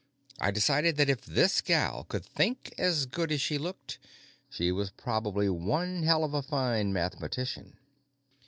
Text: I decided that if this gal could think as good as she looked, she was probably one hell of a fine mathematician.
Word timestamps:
I 0.39 0.49
decided 0.49 0.97
that 0.97 1.11
if 1.11 1.21
this 1.21 1.61
gal 1.61 2.05
could 2.05 2.25
think 2.25 2.73
as 2.79 3.05
good 3.05 3.31
as 3.31 3.39
she 3.39 3.59
looked, 3.59 3.99
she 4.49 4.71
was 4.71 4.89
probably 4.89 5.47
one 5.47 6.01
hell 6.01 6.23
of 6.23 6.33
a 6.33 6.41
fine 6.41 6.91
mathematician. 6.91 7.77